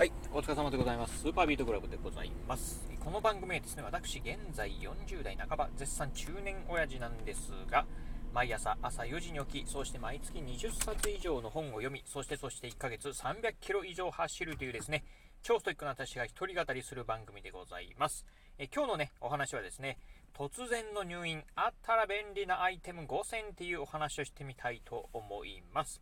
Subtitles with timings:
[0.00, 1.18] はい、お疲れ様でございます。
[1.18, 2.90] スーパービートクラブでございます。
[3.00, 7.84] この番組はですね、私、現在40代半ば、絶賛中年親父なんですが、
[8.32, 15.04] 毎朝朝4時に起き、そして毎月20冊以上の本を読み、そしてそして1ヶ月300キロ以上走るというですね、
[15.42, 18.24] 超ストイックな私が一人語りする番組でございます。
[18.56, 19.98] え今日のね、お話はですね、
[20.32, 26.00] 突然の入院、あったら便利なアイテム5選っていうお話をしてみたいと思います。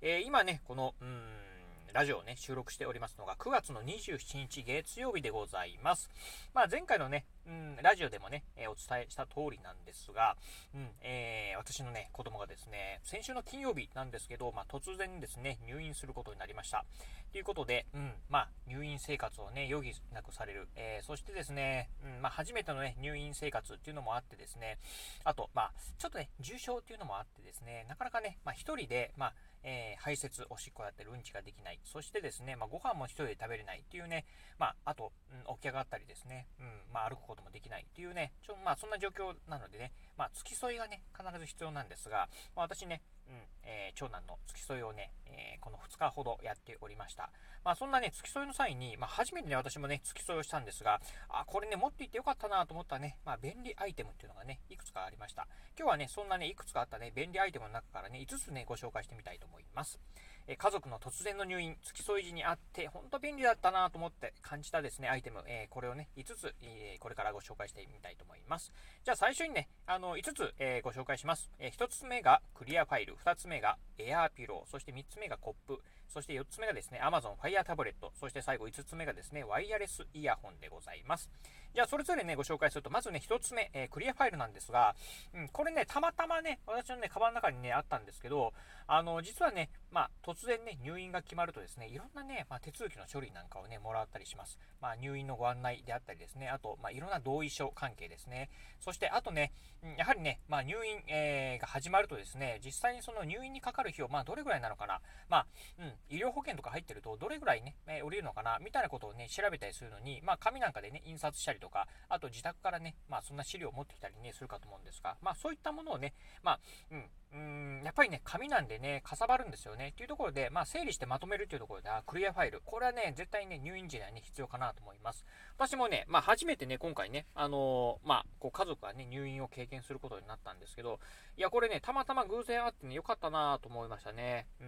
[0.00, 1.49] えー今ね、この、うん、
[1.92, 6.08] ラジオをね、収録しておりますのが9月の27日月曜日でございます。
[6.54, 10.36] まあ前回のね、うん、ラジオでもね、えーお伝えした通りなんですが、
[10.72, 16.84] うん、えー私のね、子供がですね、先週の金曜日なんですけど、まあ突然ですね、入院することになりました。
[17.32, 20.68] ということで、うん、まあ入院生活をね、余儀なくされる。
[20.76, 24.78] えーそしてですね、うん、まあ初めてのね、入院生活っていうのもあってですね、
[25.24, 31.80] あと、まあちょっとね、重症っていうのもあってですね、なかなかね、まあ一人で、まあ、えー排泄、おしっこだったりうんちができない。
[31.84, 34.24] そしてですね、まあ、ご飯も一人で食べれないっていうね、
[34.58, 35.12] まあ、あと、
[35.48, 47.30] うん、起き上がったりですね、うん、まあ、歩くこともできないっていうね、ちょまあ、そんな状況なのでね、まあ、付き添いがね、必ず必要なんですが、まあ、私ね、うん、えー長男の付き添いをね、えーこの2日ほどやっておりました。
[47.64, 55.46] まあ、そんなね、付き添いの際に、まあ、初めてね、私もね、付き添いをしたんですが、あ、これね、持っていってよかったなと思ったね、まあ、便利アイテムっていうのがね、いくつかありました。
[55.78, 60.00] 今日はね、そんなね、いくつかあったね、便利アイテムの中からね、5つね、ご紹介してみたいと思います。
[60.46, 68.72] えー家族の突然の入院、付き添い時にあって、本当便利だったなと思って感じたですね、アイテム、えこれをね、5つ、えこれからご紹介してみたいと思います。
[69.04, 71.52] じゃあ最初にね、あの、5つ、えご紹介します。
[71.58, 75.80] え1つ目がクリアファイル、2つ目がエアーピロー、そして3つ目がコップ、
[76.12, 81.30] そして4つ目がですね、Amazon Fire タブレット、そして最後5つ目がですね、ワイヤレスイヤホンでございます。
[81.72, 84.94] じゃあそれぞれね、ご紹介すると、まずね、1つ目、えークリアファイルなんですが、
[85.34, 88.52] うん、これね、たまたまね、私のね、カバンの中にね、あったんですけど、
[88.86, 94.58] あの、実はね、まあ、突然ね、入院が決まるとですね、いろんなね、まあ、手続きの処理なんかをね、もらったりします。
[94.80, 98.50] まあ、入院のご案内であったりですね、あと、まあ、いろんな同意書関係ですね。
[98.80, 99.52] そして、あとね、
[99.96, 105.46] やはりね、まあ、入院、えーが始まるとですね、実際にその入院にかかる費用、まあ、どれぐらいなのかな、まあ、
[105.78, 116.60] うん、医療保険とか入ってると、どれぐらいね、えー降りるのかな、みたいなことをね、調べたりするのに、まあ、紙なんかでね、印刷したりとか、あと自宅からね、まあ、そんな資料を持ってきたりね、するかと思うんですが、まあ、そういったものをね、まあ、
[116.90, 119.88] うん、うんやっぱりね、紙なんでね、かさばるんですよね。
[119.88, 122.60] っていうところで、まあ、整理してまとめるっていうところで、はクリアファイル。
[122.64, 125.24] これはね、絶対ね、入院時代にね、必要かなと思います。
[125.60, 131.00] 私もね、まあ、初めてね、今回ね、あのーまあ、こう、家族がね、入院を経験することになったんですけど、
[131.36, 134.46] いや、これね、たまたま偶然あってね、よかったなと思いましたね。
[134.62, 134.64] う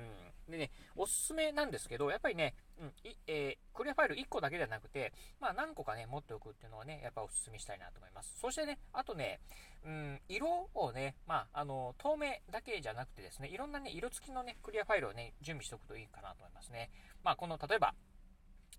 [0.50, 0.52] ん。
[0.52, 8.36] でね、おすすめなんですけど、やっぱりね、うん、いえークリアファイル1個だけではなくて、まあ、何個かね、持っておくっていうのはね、やっぱおすすめしたいなと思います。
[8.38, 9.40] そしてね、あとね、
[9.86, 16.90] うん、色をね、まあ、あの、透明だけじゃなくてですね、いろんなね、色付きのね、クリアファイルをね、準備しておくといいかなと思いますね。
[17.24, 17.94] まあ、この、例えば、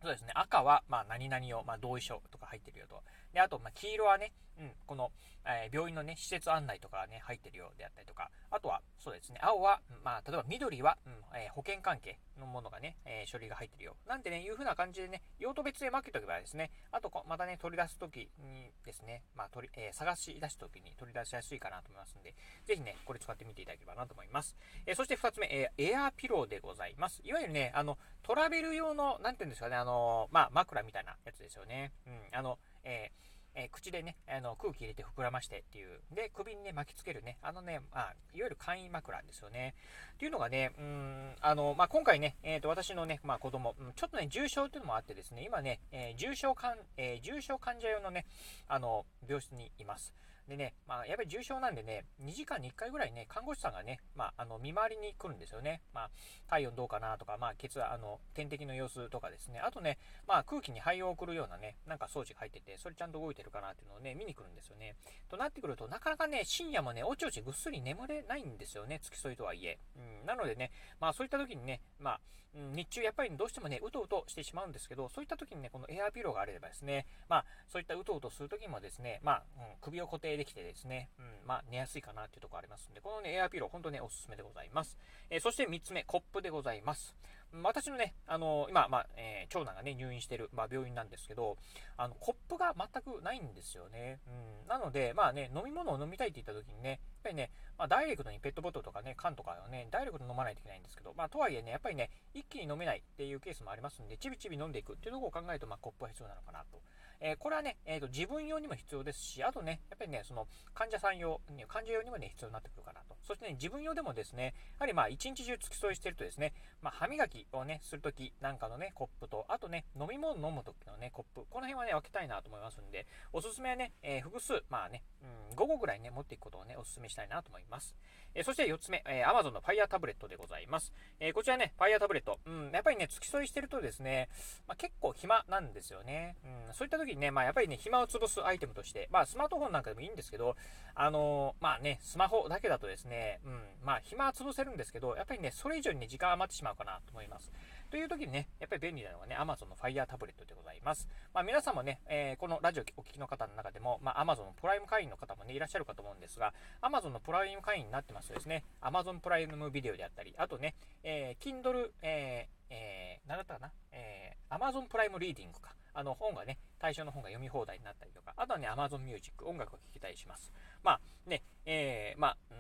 [0.04, 3.02] そうですね、赤は、まあ、何々を、まあ、同意書とか入ってるよと。
[3.34, 5.12] で、あと、まあ、黄色はね、うん、この、
[5.46, 12.20] えー病院のね、施設案内とかね、入ってるようであったりとか、あとは、そうですね、青は、まあ、例えば緑は、うんえー保険関係。
[12.40, 13.96] のものがね、えー書類が入ってるよ。
[14.08, 22.34] なんてね、いう風な感じでね、用途別で分けておけばですね、あと、またね、取り出すときにですね、まあ、取り、えー探し出すときに取り出しやすいかなと思いますんで、
[22.66, 24.56] ぜひね、これ使ってみていただければなと思います。
[24.86, 27.22] えーそして二つ目、えーエアーピローでございます。
[27.24, 31.92] いわゆるね、あの、トラベル用の、なんていうんですかね、あのまあ、枕みたいなやつですよね。
[32.08, 36.00] うん、あの、えーえー口でね、あの空気入れて膨らましてっていう。
[36.14, 39.76] で、首にね、巻きつけるね、あのね、まあ、いわゆる簡易枕ですよね。
[40.16, 48.26] っていうのがね、うん、あの、まあ、今回ね、えっ、と、私のね、まあ、子供、うんちょっとね、重症っていうのもあってですね、今ね、えー重症患、えー重症患者用のね、
[48.68, 50.14] あの、病室にいます。
[50.48, 55.82] でね、まあ、やっぱり重症なんでね、2時間に1回ぐらいね、看護師さんがね、まあ、あの、見回りに来るんですよね。
[55.94, 56.10] まあ、
[56.50, 59.60] 体温どうかなとか、まあ、血圧、あの、点滴の様子とかですね。
[59.60, 64.96] あとね、まあ、空気に肺を送るようなね、なんか装置が入ってて、それちゃんと動いてるかなっていうのをね、見に来るんですよね。
[65.30, 69.80] となってくると、なかなかね、深夜もね、おちおちぐっすり眠れないんですよね、付き添いとはいえ。
[69.96, 72.20] うん、なのでね、まあ、そういった時にね、まあ、
[72.54, 84.98] 日中やっぱりどうしてもね、うとうとしてしまうんですけど、そういった時にね、このエアピローがあればですね、まあ、そういったうとうとする時もですね、まあ、うん首を固定できてですね、うん、まあ、寝やすいかなっていうところありますんで、このね、エアピロー、本当ね、おすすめでございます。
[85.30, 87.16] えーそして3つ目、コップでございます。
[87.62, 91.58] 私のね、あの今、まあ、えー長男がね、入院してる、まあ、病院なんですけど、
[91.98, 94.20] あの、コップが全くないんですよね。
[94.28, 94.68] うん。
[94.68, 106.82] なので、まあね、飲み物を飲みたいって言った時にね、やっぱりね、まあ、ダイレクトにペットボトルとかね、缶とかをね、ダイレクトに飲まないといけないんですけど、まあ、とはいえね、やっぱりね、一気に飲めないっていうケースもありますんで、ちびちび飲んでいくっていうところを考えると、まあ、コップは必要なのかなと。
[107.26, 111.40] えー、これはね、えーと、自分用にも必要ですし、あとね、やっぱりね、その患者さん用、
[111.70, 113.13] 患者用にもね、必要になってくるかなと。
[113.24, 125.04] そしてね、自分用でもですね、やはりまあ、一日中付き添いしてるとですね、まあ、歯磨きをね、するときなんかのね、コップと、あとね、飲み物飲むときのね、コップ、この辺はね、分けたいなと思いますんで、おすすめはね、えー、複数、まあね、
[125.52, 127.96] うん、5個ぐらいね、持っていくことをね、おすすめしたいなと思います。
[128.36, 130.92] えー、そして4つ目、えー、Amazon の Fire タブレットでございます。
[131.20, 134.30] えー、こちらね、Fire タブレット、うん、やっぱりね、付き添いしてるとですね、
[134.68, 136.36] まあ、結構暇なんですよね。
[136.68, 140.56] うん、そういった時にね、まあ、やっぱりね、暇を潰すアイテムとして、まあ、スマートフォンなんかでもいいんですけど、
[140.96, 143.13] あのまあね、スマホだけだとですね、
[143.46, 147.52] うん、まあ、暇は潰せるんですけど、やっぱりね、それ以上にね、時間余ってしまうかなと思います。
[147.90, 151.08] という時にね、やっぱり便利なのがね、Amazon の Fire タブレットでございます。
[151.34, 165.76] まあ、皆さんもね、えー、このラジオお聞きの方の中でも、まあ、Amazon のプライム会員の方もね、いらっしゃるかと思うんですが、Amazon のプライム会員になってますとですね、Amazon プライムビデオであったり、あとね、えー、Kindle、えー、えー、何だったかな、えー、Amazon プライムリーディングか。
[165.96, 170.52] あの本がね、対象の本が読み放題になったりとか、あとはね、Amazon Music、音楽を聴けたりします。
[170.82, 171.00] まあ
[171.30, 172.58] ね、えー、まあ、うん、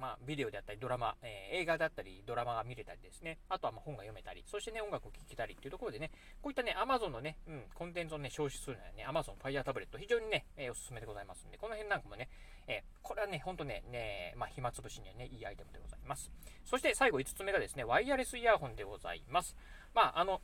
[0.00, 6.10] まあ、ビデオであったり、ドラマ、えー、映画だったり、ドラマが見れたりですね、あとはま本が読めたり、そしてね、音楽を聴けたりっていうところでね、
[6.40, 12.28] こういったね、Amazon のね、うん、コンテンツをね、消費するのはね、Amazon Fire タブレット、非常にね、えー、おすすめでございますんで、この辺なんかもね、
[12.66, 16.30] えー、これはね、ほんとね、ね、まあ、暇つぶしにはね、いいアイテムでございます。
[16.64, 19.54] そして最後5つ目がですね、ワイヤレスイヤホンでございます。
[19.94, 20.40] まあ、あの、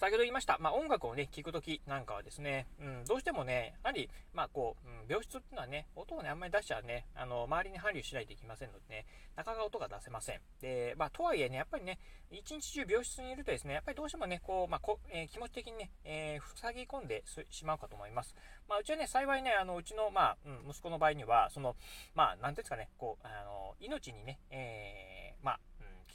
[0.00, 9.04] 先ほど言いました、まあ、音楽をね、聴くときなんかはですね、うん、どうしてもね、やはり、まあ、こう、うん、病室っていうのはね、音をね、あんまり出しちゃね、あの、周りに配慮しないといけませんのでね、
[9.36, 10.40] なかなか音が出せません。
[10.62, 11.98] で、まあ、とはいえね、やっぱりね、
[12.30, 18.34] 一日中病室にいるとですね、やっぱりどうしてもね、こう、まあ、こえー、気持ち的にね、えー、塞ぎ込んでしまうかと思います。
[18.70, 21.76] まあ、うちはね、幸いね、あの、うちの、まあ、うん、息子の場合には、その、
[22.14, 25.60] まあ、なんていうんですかね、こう、あの、命にね、えー、まあ、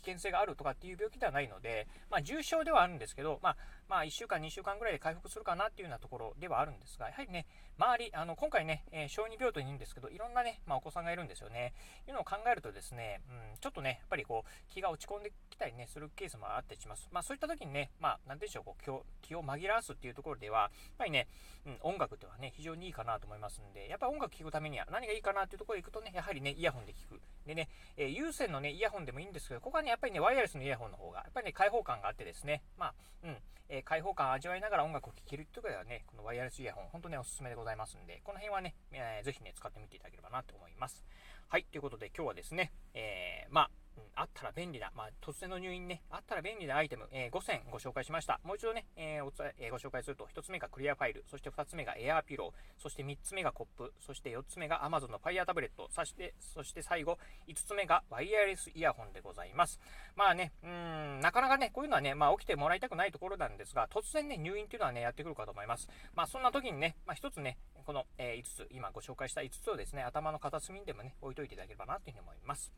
[0.05, 3.57] 険性があるとかっていう病気ではないので、まあ、重症ではあるんですけど、まあ、
[3.87, 7.45] まあ、1週間、2週間ぐらいで回復するかなっていうようなところではあるんですが、やはりね、
[7.77, 11.73] 周り、あの今回ね、えー、小児病棟にいるんですけど、いろんなね、まあ、お子さんがいるんですよね。
[12.07, 17.09] いうのを考えるとですね、うん、ちょっとね、やっぱりこう、気が落ち込んできたりね、するケースもあったりします。
[17.11, 21.27] まあ、そういった時にね、まあ、なんでしょう、こう気を紛らわすっていうところでは、やっぱりね、
[21.65, 27.21] うん、音楽っていうのはね、非常にいいかなと思いますんで、やっぱ音楽聴くためには何がいいかなっていうところでいくとね、やはりね、イヤホンで聴く。
[27.45, 32.93] でね、えー、有線のね、イヤホンでもいいんですけど、ここはね、やっぱりね、ワイヤレスのイヤホンの方が、やっぱりね、開放感があってですね、まあ、
[33.23, 33.37] うん、
[33.69, 41.05] えー、開放感を味わいながら音楽を聴けるというころではね、このワイヤレスイヤホン、本当に、おすすめでございますんで、この辺はね、えー、ぜひね、使ってみていただければなと思います。
[41.47, 48.39] はい、ということで今日はですね、えー、まあ、うん、あったら便利な、まあ、突然の入院ね、あったら便利なアイテム、えー、5選ご紹介しました。
[48.43, 59.79] もう一度ね、えー、おえー、ご紹介すると、1つ目がクリアファイル、そして2つ目がエアーピロー、そして3つ目がコップ、そして4つ目が Amazon の Fire タブレット、そして、そして最後、5つ目がワイヤレスイヤホンでございます。
[60.15, 65.87] まあね、うん、なかなかね、こういうのはね、まあ起きてもらいたくないところなんですが、突然ね、入院っていうのはね、やってくるかと思います。
[66.13, 72.71] まあそんな時にね、まあ1つね、この、え、5つ、今ご紹介した5つをですね、頭の片隅にでもね、置いといていただければなというふうに思います。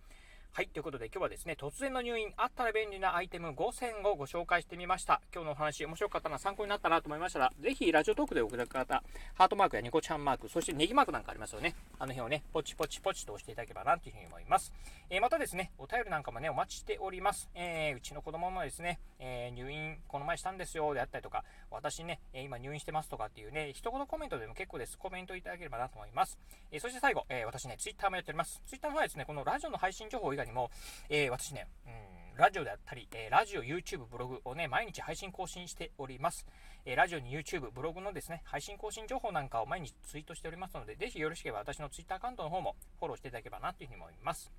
[0.54, 5.22] はい、ということで今日はですね、突然の入院、あったら便利なアイテム5選をご紹介してみました。
[5.32, 9.04] 今日のお話、面白かったな、参考になったなと思いましたら、ぜひラジオトークでお送る方、
[9.36, 11.76] ハートマークやニコちゃんマーク、そしてネギマークなんかありますよね。
[12.00, 14.74] あの辺をね、ポチポチポチと押していただければなというふうに思います。
[15.12, 17.52] えー、またですね、お便りなんかもね、お待ちしております。
[17.54, 24.98] えー、うちの子供もですね、えー、入院この前したんですよ、であったりとか、私ね、今入院してますとかっていうね、一言コメントでも結構です。
[24.98, 26.40] コメントいただければなと思います。
[26.72, 28.60] えそして最後、え私ね、ツイッターもやっております。
[28.66, 30.70] ツイッターの方はですね、このラジオの配信情報以外にも、
[31.10, 31.90] えー、私ね、う
[32.36, 36.46] ん、ラジオであったり、えー、ラジオ、YouTube、ブログをね、毎日配信更新しております。
[36.86, 44.52] えー、ラジオに YouTube、ブログのですね、配信更新情報なんかを毎日ツイートしておりますので、ぜひよろしければ私の Twitter アカウントの方もフォローしていただければなというふうに思います。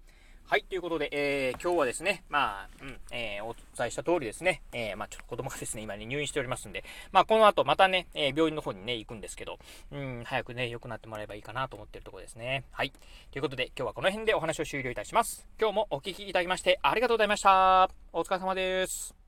[0.51, 9.59] はい、ということで、えー、今日はですね、まあ、うん、えー、お伝えした通りですね、えー、まあ、ちょっと子供がですね、今ね、入院しておりますんで、まあ、この後またね、え病院の方にね、行くんですけど、
[9.93, 12.65] うん、早くね、良くなってもらえばいいかなと思ってるところですね。
[12.73, 12.93] はい。
[13.31, 15.47] ということで、今日はこの辺でお話を終了いたします。
[15.61, 17.91] 今日もお聴きいただきまして、ありがとうございました。
[18.15, 19.28] お疲れ様です。